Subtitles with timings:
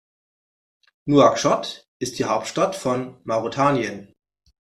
[1.05, 4.11] Nouakchott ist die Hauptstadt von Mauretanien.